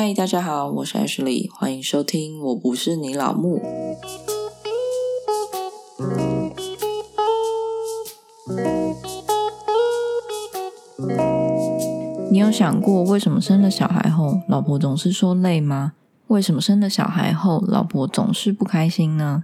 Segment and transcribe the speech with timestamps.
[0.00, 2.40] 嗨，大家好，我是 Ashley，欢迎收听。
[2.40, 3.60] 我不是你老木。
[12.30, 15.94] 你有想过，为什么生了小孩后，老婆总是说累吗？
[16.28, 19.42] 为什么生了小孩后，老婆总是不开心呢？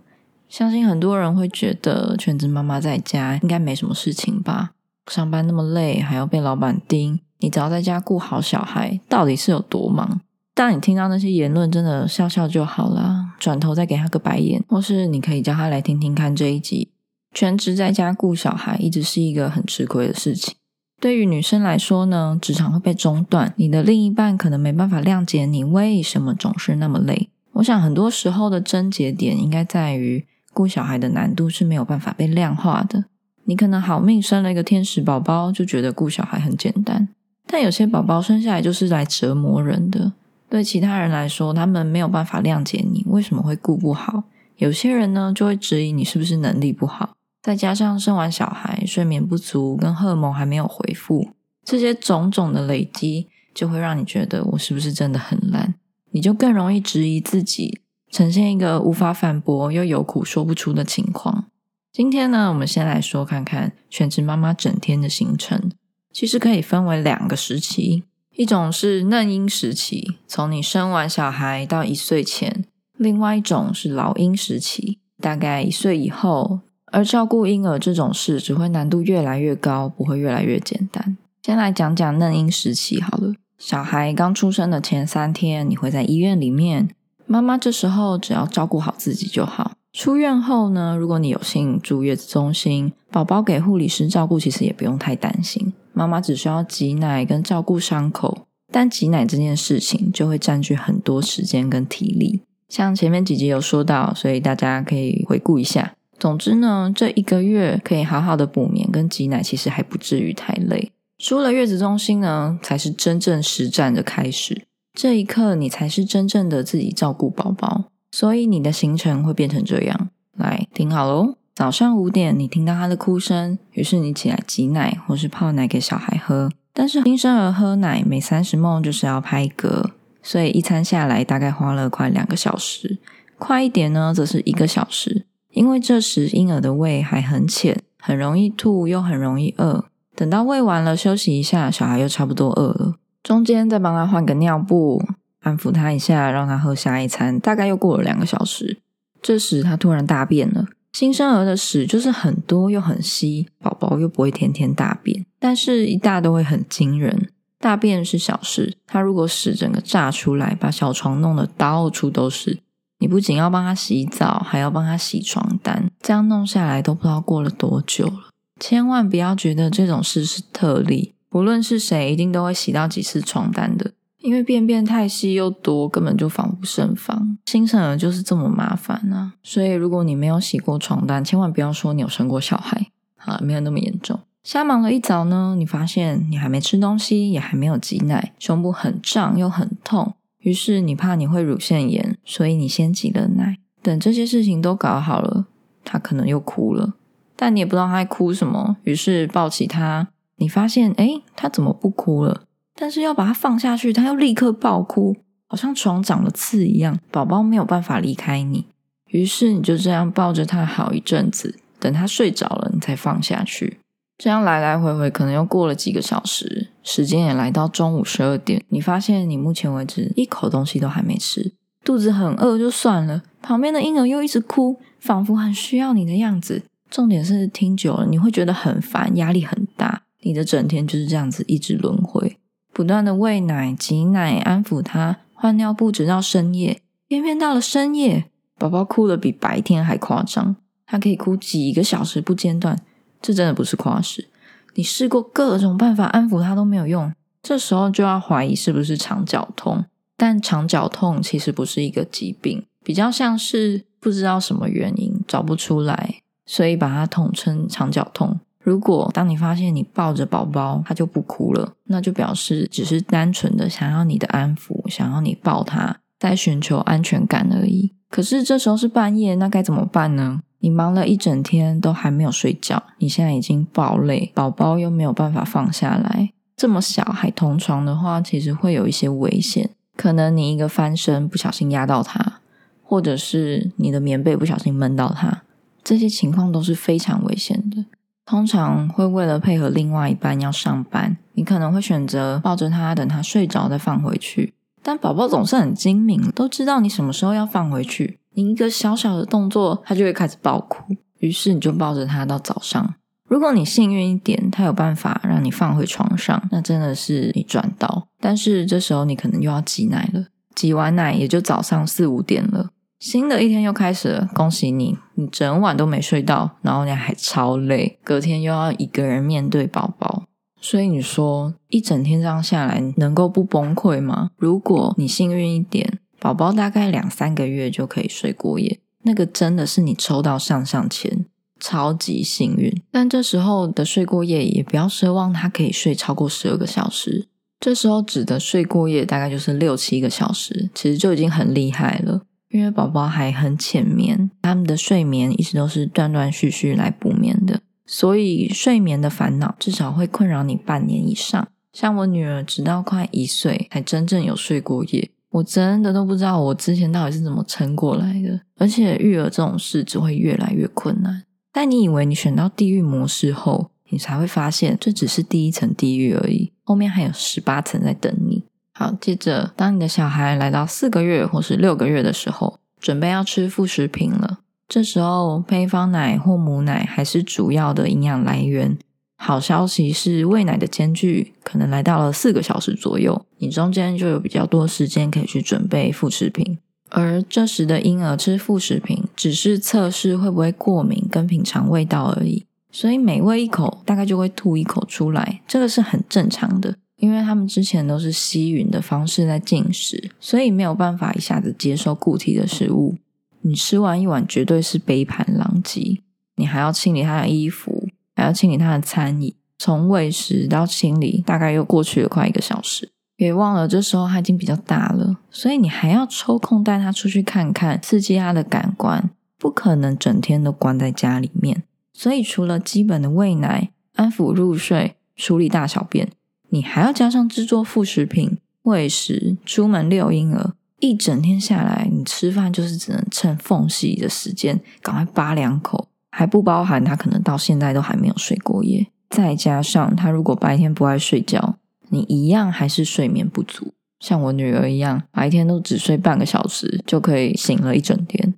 [0.49, 4.71] 相信很多人会觉得，全职妈妈在家应该没什么事情吧？
[5.11, 10.21] 上班那么累，还要被老板盯，你只要在家顾好小孩，到底是有多忙？
[10.55, 16.91] 当你听到那些言论，真的笑笑就好了，转头再给他个白眼，或是你可以叫他来听听看这一集。
[17.33, 20.55] 全职在家顾小孩，一直是一个很吃亏的事情。
[21.01, 27.29] 对于女生来说呢，职场会被中断，你的另一半可能没办法谅解你为什么总是那么累。
[27.55, 33.07] 我想很多时候的症结点，应该在于顾小孩的难度是没有办法被量化的。
[33.47, 37.09] 你可能好命生了一个天使宝宝，就觉得顾小孩很简单，
[37.49, 40.13] 但有些宝宝生下来就是来折磨人的。
[40.55, 44.23] 对其他人来说，他们没有办法谅解你为什么会顾不好。
[44.59, 47.17] 有些人呢，就会质疑你是不是能力不好。
[47.43, 51.31] 再加上生完小孩睡眠不足，跟荷尔蒙还没有恢复，
[51.65, 55.75] 这些种种的累积，就会让你觉得我是不是真的很烂？
[56.13, 57.81] 你就更容易质疑自己，
[58.13, 61.47] 呈现一个无法反驳又有苦说不出的情况。
[61.93, 65.73] 今天呢，我们先来说看看全职妈妈整天的行程，
[66.13, 68.05] 其实可以分为两个时期。
[68.37, 72.65] 一种是嫩婴时期，从你生完小孩到一岁前；
[72.97, 76.61] 另外一种是老婴时期，大概一岁以后。
[76.87, 81.17] 而照顾婴儿这种事，只会难度越来越高，不会越来越简单。
[81.43, 83.35] 先来讲讲嫩婴时期好了。
[83.59, 86.89] 小孩刚出生的前三天，你会在医院里面，
[87.27, 89.73] 妈妈这时候只要照顾好自己就好。
[89.93, 95.73] 出院后呢，如果你有幸住月子中心，宝宝给护理师照顾，其实也不用太担心。
[95.95, 102.43] 妈妈只需要挤奶跟照顾伤口，但挤奶这件事情就会占据很多时间跟体力。
[102.69, 105.95] 像前面几集有说到，所以大家可以回顾一下。
[106.19, 110.91] 总之呢，这一个月可以好好的补眠跟挤奶，其实还不至于太累。
[111.19, 114.67] 出了月子中心呢，才是真正实战的开始。
[114.93, 120.09] 这一刻，你才是真正的自己照顾宝宝，所以你的行程会变成这样。
[120.37, 121.35] 来，听好喽。
[121.55, 126.51] 早上五点，你听到他的哭声，于是你起来挤奶或是泡奶给小孩喝。
[126.73, 132.99] 但是新生儿喝奶每三十梦就是要拍嗝，所以一餐下来大概花了快两个小时。
[133.39, 139.85] 快一点呢，则是一个小时，因为这时婴儿的胃还很浅，很容易吐又很容易饿。
[140.17, 142.97] 等到喂完了，休息一下，小孩又差不多饿了。
[143.23, 145.01] 中间再帮他换个尿布，
[145.43, 147.39] 安抚他一下，让他喝下一餐。
[147.39, 148.79] 大概又过了两个小时，
[149.23, 150.67] 这时他突然大便了。
[150.95, 157.31] 新生儿的屎就是很多又很稀，宝宝又不会天天大便，但是一大都会很惊人。
[157.59, 162.61] 大便是小事，他如果屎整个炸出来，把小床弄得到处都是，
[163.01, 168.29] 你不仅要帮他洗澡，还要帮他洗床单，这样弄下来都不知道过了多久了。
[168.61, 173.91] 千万不要觉得这种事是特例，不论是谁，一定都会洗到几次床单的。
[174.25, 177.37] 因为便便太稀又多，根本就防不胜防。
[177.45, 179.35] 新生儿就是这么麻烦啊！
[179.43, 182.87] 所以如果你没有洗过床单，千万不要说你有生过小孩，
[183.19, 184.19] 好，没有那么严重。
[184.43, 193.59] 瞎忙了一早呢，你发现你还没吃东西，也还没有挤奶，胸部很胀又很痛，于是你怕你会乳腺炎，所以你先挤了奶。
[193.83, 195.45] 等这些事情都搞好了，
[195.85, 196.95] 他可能又哭了，
[197.37, 202.44] 但你也不知道他在哭什么，于是抱起他，你发现，哎，他怎么不哭了？
[202.75, 206.99] 但是要把它放下去，它又立刻爆哭，好像床长了刺一样。
[207.11, 208.67] 宝宝没有办法离开你，
[209.09, 213.79] 于是你就这样抱着他好一阵子，等他睡着了，你才放下去。
[214.17, 218.63] 这样来来回回，可能又过了几个小时，时间也来到中午十二点。
[218.69, 221.53] 你发现你目前为止一口东西都还没吃，
[221.85, 226.63] 肚子很饿就算了，旁边的婴儿又一直哭，仿佛很需要你的样子。
[226.89, 230.03] 重点是听久了，你会觉得很烦，压力很大。
[230.23, 232.37] 你的整天就是这样子一直轮回。
[232.75, 236.83] 不断的喂奶、挤奶、安抚他、换尿布，直到深夜。
[237.07, 238.25] 偏偏到了深夜，
[238.59, 242.77] 宝宝哭的比白天还夸张，他可以哭几个小时不间断。
[243.23, 244.29] 这真的不是夸饰。
[244.75, 249.85] 你试过各种办法安抚他都没有用，这时候就要怀疑是不是肠绞痛。
[250.17, 258.41] 但肠绞痛其实不是一个疾病，比较像是不知道什么原因找不出来，所以把它统称肠绞痛。
[258.65, 267.93] 如果当你发现你抱着宝宝他就不哭了，那就表示只是单纯的想要你的安抚，想要你抱他，在寻求安全感而已。
[268.09, 270.41] 可是这时候是半夜，那该怎么办呢？
[270.61, 279.69] 你忙了一整天都还没有睡觉，你现在已经爆累，宝宝又没有办法放下来，这么小还同床的话，其实会有一些危险。
[279.95, 282.41] 可能你一个翻身不小心压到他，
[282.83, 285.43] 或者是你的棉被不小心闷到他，
[285.85, 287.85] 这些情况都是非常危险的。
[288.27, 294.55] 通常会为了配合另外一半要上班，你可能会选择抱着他，等他睡着再放回去。
[294.83, 298.19] 但宝宝总是很精明，都知道你什么时候要放回去。
[298.35, 300.95] 你一个小小的动作，他就会开始爆哭。
[301.21, 302.95] 于是你就抱着他到早上。
[303.27, 308.09] 如果你幸运一点，他有办法让你放回床上，那真的是你赚到。
[308.21, 312.71] 但是这时候你可能又要挤奶了，挤完奶也就早上四五点了。
[312.99, 320.25] 新的一天又开始了，恭喜你，你整晚都没睡到，然后你还超累，隔天又要一个人面对宝宝，
[320.61, 324.31] 所以你说一整天这样下来，能够不崩溃吗？
[324.37, 331.27] 如果你幸运一点，宝宝大概两三个月就可以睡过夜，那个真的是你抽到上上签，
[331.61, 332.83] 超级幸运。
[332.91, 337.29] 但这时候的睡过夜，也不要奢望他可以睡超过十二个小时，
[337.61, 342.23] 这时候指的睡过夜大概就是六七个小时，其实就已经很厉害了。
[342.55, 351.49] 因为宝宝还很浅眠，他们的睡眠一直都是断断续续来补眠的，所以睡眠的烦恼至少会困扰你半年以上。
[351.73, 358.41] 像我女儿，直到快一岁才真正有睡过夜，我真的都不知道我之前到底是怎么撑过来的。
[358.57, 361.25] 而且育儿这种事只会越来越困难。
[361.53, 368.45] 但你以为你选到地狱模式后，你才会发现这只是第一层地狱而已，后面还有十八层在等你。
[368.77, 374.41] 好，接着，当你的小孩来到四个月或是六个月的时候，准备要吃副食品了。
[374.69, 378.77] 这时候，配方奶或母奶还是主要的营养来源。
[379.17, 386.59] 好消息是，喂奶的间距可能来到了四个小时左右，你中间就有比较多时间可以去准备副食品。
[386.91, 396.77] 而这时的婴儿吃副食品，只是测试会不会过敏跟品尝味道而已，所以每喂一口，大概就会吐一口出来，这个是很正常的。
[396.97, 402.97] 因为他们之前都是吸吮的方式在进食，所以没有办法一下子接受固体的食物。
[403.43, 406.01] 你吃完一碗绝对是杯盘狼藉，
[406.37, 409.35] 你还要清理他的衣服，还要清理他的餐椅。
[409.59, 412.91] 从喂食到清理，大概又过去了快一个小时。
[413.17, 421.63] 别忘了，这时候他已经比较大了，所以你还要抽空带他出去看看，刺激他的感官，不可能整天都关在家里面。
[421.93, 426.09] 所以除了基本的喂奶、安抚入睡、处理大小便。
[426.55, 438.87] 你还要加上制作副食品、喂食、出门遛婴儿，一整天下来，你吃饭就是只能趁缝隙的时间赶快扒两口，还不包含他可能到现在都还没有睡过夜。
[439.11, 441.57] 再加上他如果白天不爱睡觉，
[441.89, 443.75] 你一样还是睡眠不足。
[443.99, 448.33] 像我女儿一样，白天都只睡半个小时就可以醒了一整天。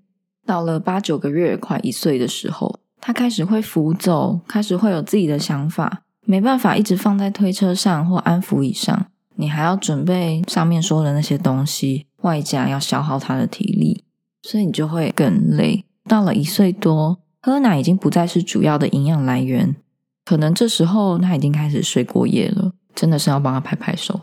[0.47, 6.05] 到了八九个月、快一岁的时候，他开始会浮走，开始会有自己的想法。
[6.27, 9.07] 没办法一直放在推车上或安抚椅上，
[9.37, 14.05] 你还要准备上面说的那些东西，外加要消耗他的体力，
[14.43, 15.85] 所以你就会更累。
[16.09, 19.77] 到了一岁多，喝奶已经不再是主要的营养来源，
[20.25, 24.23] 可能这时候他已经开始睡过夜了，真的是要帮他拍拍手。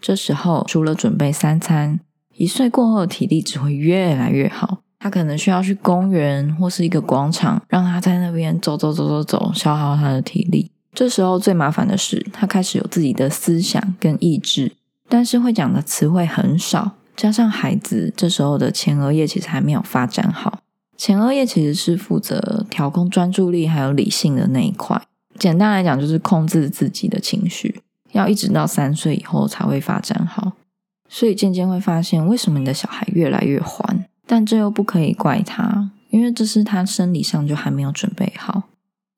[0.00, 2.00] 这时候除了准备三餐，
[2.34, 4.78] 一岁过后的体力只会越来越好。
[4.98, 10.72] 他可能需要去公园或是一个广场，让他在那边走走走走走，消耗他的体力。
[10.96, 14.72] 这时候最麻烦的是，他开始有自己的思想跟意志，
[15.10, 16.92] 但是会讲的词汇很少。
[17.14, 20.60] 加上孩子这时候的前额叶其实还没有发展好，
[20.96, 25.02] 前额叶其实是负责调控专注力还有理性的那一块。
[25.38, 27.82] 简单来讲，就是控制自己的情绪，
[28.12, 30.52] 要一直到三岁以后才会发展好。
[31.10, 34.06] 所以渐渐会发现，为什么你的小孩越来越欢？
[34.26, 38.65] 但这又不可以怪他，因为这是他生理上就还没有准备好。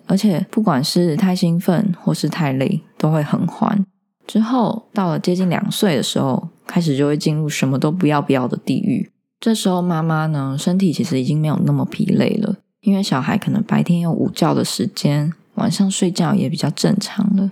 [0.09, 3.85] 而且，不管是太兴奋或是太累，都会很欢。
[4.27, 9.11] 之后到了接近两岁的时候，开始就会进入什么都不要不要的地狱。
[9.39, 17.49] 这时候妈妈呢，身体其实已经没有那么疲累了，因为小孩可能白天有午觉的时间，晚上睡觉也比较正常了。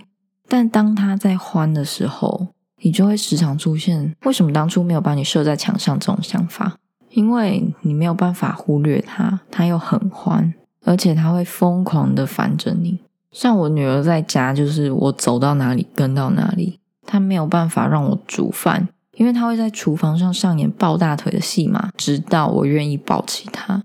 [0.49, 2.47] 但当他在欢的时候，
[2.81, 6.77] 你就会时常出现为什么当初没有把你射在墙上这种想法，
[7.11, 10.53] 因为你没有办法忽略他，他又很欢。
[10.87, 12.97] 而且他会疯狂的烦着你，
[13.29, 23.83] 像我女儿在家，就是我走到哪里跟到哪里，她没有办法让我煮饭，因为她会在厨房上上演抱大腿的戏码，直到我愿意抱起她。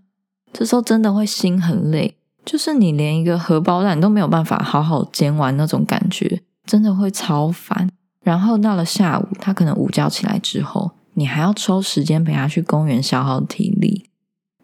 [0.53, 7.91] 这时候真的会心很累，就是你连一个荷包蛋都没有办法好好煎完那种感觉，真的会超烦。
[8.23, 14.09] 然后到了下午，他可能午觉起来之后，你还要抽时间陪他去公园消耗体力，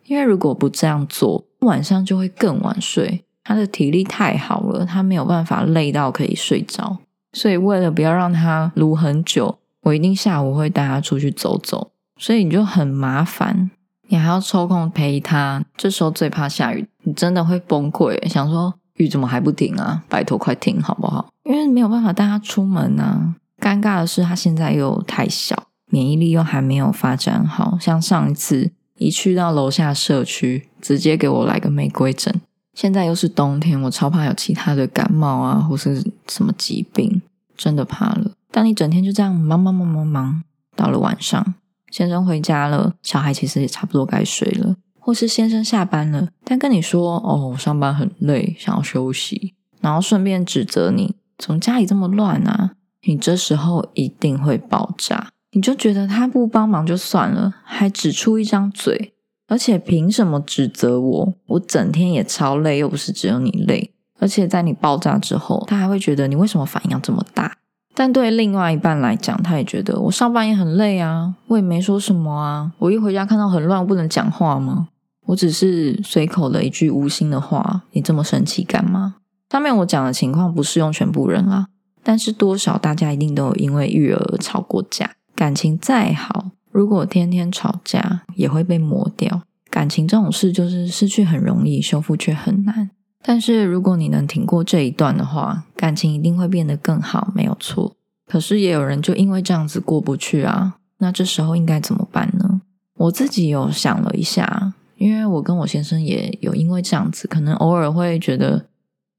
[0.05, 1.48] 因为如果不这样做。
[1.61, 6.99] 晚上就会更晚睡，他的体力太好了，他没有办法累到可以睡着。
[7.33, 13.71] 所以为了不要让他撸很久，我一定下午会带他出去走走，所以你就很麻烦，
[14.09, 15.63] 你还要抽空陪他。
[15.77, 20.03] 这时候最怕下雨，你真的会崩溃，想说雨怎么还不停啊？
[20.09, 21.29] 拜托快停好不好？
[21.45, 23.35] 因为没有办法带他出门啊。
[23.61, 27.77] 尴尬的是，他现在又太小，免疫力又还没有发展好。
[27.81, 32.41] 像上一次一去到楼下社区，直接给我来个玫瑰疹。
[32.75, 37.23] 现在又是冬天，我超怕有其他的感冒啊，或是什么疾病，
[37.57, 38.33] 真的怕了。
[38.51, 40.43] 当你整天就这样忙忙忙忙忙，
[40.77, 41.55] 到了晚上，
[41.91, 52.73] 先生回家了，小孩其实也差不多该睡了，或是先生下班了，但跟你说哦，我上班很累，想要休息，然后顺便指责你，怎么家里这么乱啊？
[53.03, 59.15] 你这时候一定会爆炸，你就觉得他不帮忙就算了，还只出一张嘴。
[59.47, 61.35] 而且凭什么指责我？
[61.47, 63.91] 我整天也超累，又不是只有你累。
[64.19, 67.57] 而且在你爆炸之后，他还会觉得你为什么反应要这么大？
[67.95, 72.73] 但对另外一半来讲，他也觉得我上班也很累啊，我也没说什么啊。
[72.79, 74.89] 我一回家看到很乱，不能讲话吗？
[75.27, 79.17] 我只是随口的一句无心的话，你这么生气干嘛？
[79.51, 81.69] 上面我讲的情况不适用全部人啊，
[82.03, 86.51] 但是多少大家一定都有因为育儿而吵过架，感情再好。
[86.73, 89.43] 如果天天吵架，也会被磨掉。
[89.71, 92.91] 感情这种事，就是失去很容易，修复却很难。
[93.23, 97.95] 但是如果你能挺过这一段的话，感情一定会变得更好，没有错。
[98.27, 102.61] 可是也有人就因为这样子过不去啊，那这时候应该怎么办呢？
[102.97, 108.67] 我自己有想了一下，因为我跟我先生也有因为这样子，可能偶尔会觉得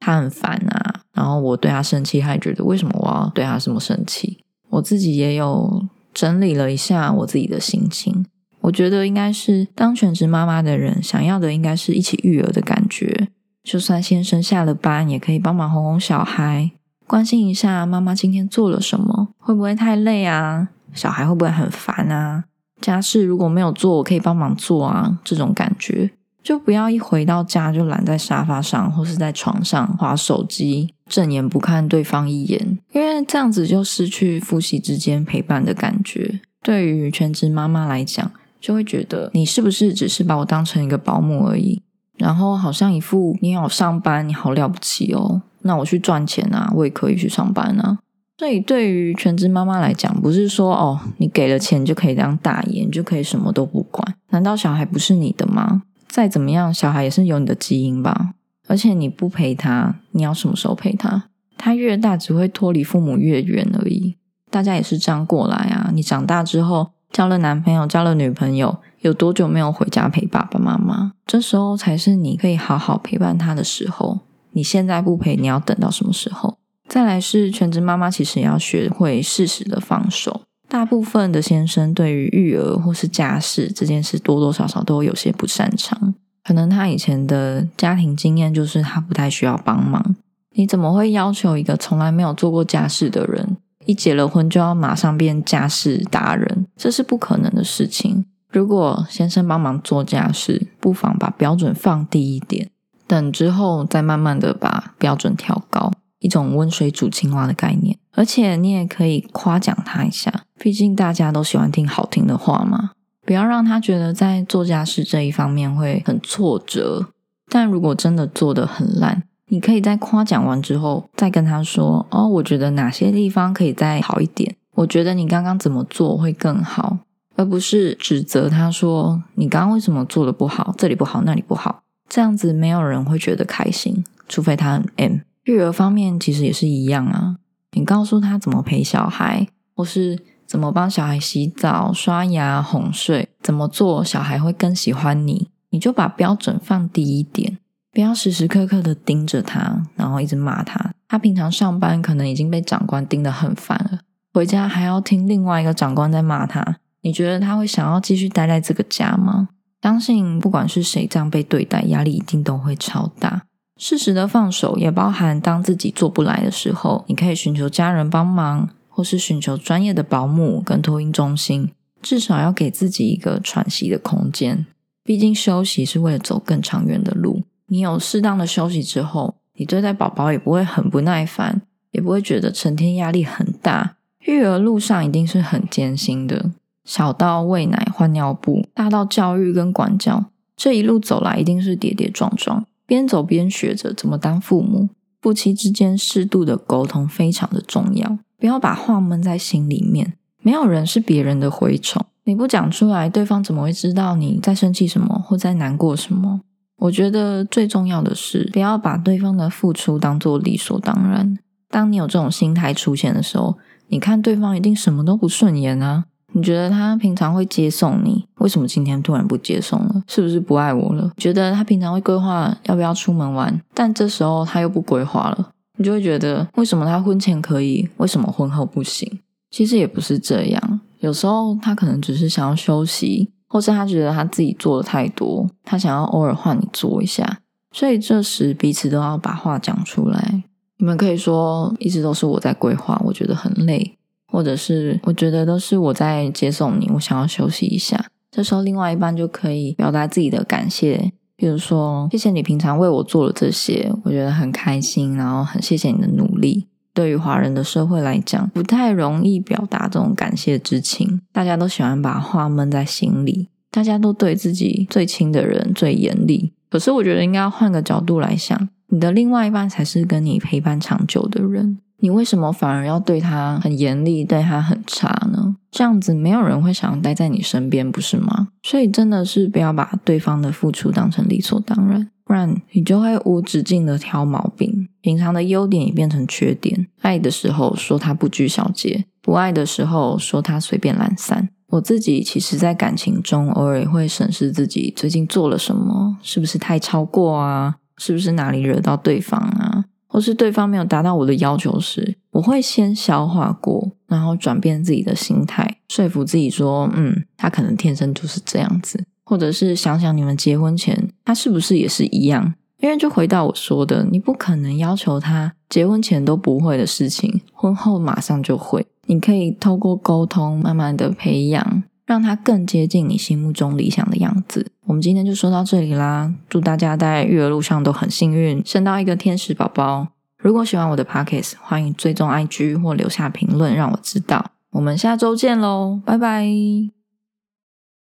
[0.01, 4.43] 他很烦啊，然后我对他生气，他也觉得为什么我要对他这么生气？
[4.71, 5.87] 我自己也有。
[6.13, 8.25] 整理了一下我自己的心情，
[8.61, 13.29] 我觉得应该是当全职妈妈的人想要的，应该是一起育儿的感觉。
[13.63, 16.71] 就算先生下了班，也可以帮忙哄哄小孩，
[17.05, 20.69] 关心一下妈妈今天做了什么，会不会太累啊？
[20.93, 22.45] 小孩会不会很烦啊？
[22.81, 25.19] 家事如果没有做，我可以帮忙做啊。
[25.23, 26.11] 这种感觉。
[26.41, 36.39] 就不要一回到家就懒在沙发上或是在床上划手机，正眼不看对方一眼，因为这样子就失去夫妻之间陪伴的感觉。
[36.61, 41.81] 对于全职妈妈来讲，就会觉得你是不是只是把我当成一个保姆而已？
[42.17, 47.99] 然后好像一副你有上班，你好了不起哦，那我去赚钱啊，我也可以去上班啊。
[48.37, 54.15] 所以对于全职妈妈来讲，不是说哦，你给了钱就可以当大爷，就可以什么都不管？
[54.31, 55.83] 难道小孩不是你的吗？
[56.09, 58.33] 再怎么样，小孩也是有你的基因吧。
[58.67, 61.29] 而且你不陪他，你要什么时候陪他？
[61.57, 64.17] 他越大，只会脱离父母越远而已。
[64.51, 65.91] 大家也是这样过来啊。
[65.93, 71.13] 你长大之后，交了男朋友，交了女朋友，有多久没有回家陪爸爸妈妈？
[71.25, 74.19] 这时候才是你可以好好陪伴他的时候。
[74.51, 76.57] 你现在不陪，你要等到什么时候？
[76.87, 80.41] 再来是全职妈妈，其实也要学会适时的放手。
[80.69, 86.13] 大部分的先生对于育儿或是家事这件事，多多少少都有些不擅长。
[86.43, 90.15] 可能他以前的家庭经验就是他不太需要帮忙。
[90.51, 96.67] 你怎么会要求一个从来没有做过家事的人，一结了婚就要马上变家事达人？
[96.77, 98.25] 这是不可能的事情。
[98.51, 102.69] 如果先生帮忙做家事，不妨把标准放低一点，
[103.07, 105.91] 等之后再慢慢的把标准调高。
[106.19, 112.91] 一种温水煮青蛙的概念，而且你也可以夸奖他一下，毕竟大家都喜欢听好听的话嘛。
[113.25, 117.07] 不要让他觉得在做家事这一方面会很挫折。
[117.51, 124.55] 但如果真的做得很烂，你可以在夸奖完之后再跟他说：“哦，我觉得哪些地方可以再好一点？
[124.75, 126.99] 我觉得你刚刚怎么做会更好，
[127.35, 131.83] 而不是指责他说你刚刚为什么做的不好，这里不好，那里不好。
[132.07, 135.17] 这样子没有人会觉得开心，除非他很 M。”
[135.49, 137.37] 育儿方面其实也是一样啊，
[137.71, 147.57] 你告诉他怎么陪小孩，或是怎么帮小孩洗澡、刷牙、哄睡，怎么做小孩会更喜欢你，你就把标准放低一点，
[147.91, 150.93] 不要时时刻刻的盯着他，然后一直骂他。
[151.07, 153.99] 他平常上班可能已经被长官盯得很烦了，
[154.33, 159.49] 回家还要听另外一个长官在骂他，你觉得他会想要继续待在这个家吗？
[159.81, 163.43] 相信不管是谁这样被对待，压力一定都会超大。
[163.81, 171.71] 适时的放手，也包含当自己做不来的时候，你可以寻求家人帮忙，或是寻求专业的保姆跟托婴中心，
[172.01, 174.65] 至少要给自己一个喘息的空间。
[175.01, 177.43] 毕竟休息是为了走更长远的路。
[177.67, 183.95] 你有适当的休息之后，你对待宝宝也不会很不耐烦，也不会觉得成天压力很大。
[184.25, 186.51] 育儿路上一定是很艰辛的，
[186.83, 190.25] 小到喂奶换尿布，大到教育跟管教，
[190.57, 192.65] 这一路走来一定是跌跌撞撞。
[192.89, 194.89] 边走边学着怎么当父母，
[195.21, 200.15] 夫妻之间适度的沟通非常的重要，不要把话闷在心里面。
[200.41, 206.41] 没有人是别人的蛔虫，你不讲出来，对方怎么会知道你在生气什么或在难过什么？
[206.77, 211.37] 我觉得最重要的是，不要把对方的付出当做理所当然。
[211.69, 216.05] 当你有这种心态出现的时候，你看对方一定什么都不顺眼啊！
[216.31, 220.03] 你觉得他平常会接送你，为什么今天突然不接送了？
[220.07, 221.11] 是不是不爱我了？
[221.17, 229.19] 觉得他平常会规划要不要出门玩，但这时候他又不规划了，你就会觉得为什么他婚前可以，为什么婚后不行？
[229.49, 237.39] 其实也不是这样，有时候他可能只是想要休息，或是他觉得他自己做的太多，他想要偶尔换你做一下，
[237.71, 240.43] 所以这时彼此都要把话讲出来。
[240.77, 243.97] 你们可以说一直都是我在规划，我觉得很累。
[244.39, 248.05] 或者是我觉得都是我在接送你，我想要休息一下。
[248.31, 256.67] 这时候，另外一半就可以表达自己的感谢，比如说谢谢你平常为我做了这些，我觉得很开心，然后很谢谢你的努力。
[256.93, 266.53] 对于华人的社会来讲，不太容易表达这种感谢之情，大家都喜欢把话闷在心里，大家都对自己最亲的人最严厉。
[266.69, 271.79] 可是我觉得应该要换个角度来想，你的另外一半才是跟你陪伴长久的人。
[271.99, 275.55] 你为什么反而要对他很严厉，对他很差呢？
[275.69, 278.47] 这样子没有人会想要待在你身边，不是吗？
[278.63, 286.87] 所以真的是不要把对方的付出当成理所当然，不然你就会无止境的挑毛病，平常的优点也变成缺点。
[287.01, 291.49] 爱的时候说他不拘小节，不爱的时候说他随便懒散。
[291.67, 297.75] 我自己其实，在感情中偶尔也会审视自己最近做了什么，是不是太超过啊？
[297.97, 299.85] 是不是哪里惹到对方啊？
[300.19, 312.53] 或是对方没有达到我的要求时，我会先消化过，然后转变自己的心态，说服自己说：“嗯，他可能天生就是这样子。”或者是想想你们结婚前，他是不是也是一样？
[312.81, 318.85] 因为就回到我说的，你不可能要求他结婚前都不会的事情，婚后马上就会。
[319.05, 324.71] 你可以透过沟通，慢慢的培养，让它更接近你心目中理想的样子。
[324.87, 326.33] 我们今天就说到这里啦！
[326.49, 330.07] 祝大家在育儿路上都很幸运，生到一个天使宝宝。
[330.41, 334.43] 如果喜欢我的 Pockets，欢迎追踪 IG 或留下评论让我知道。
[334.71, 336.98] 我们下周见喽，拜拜。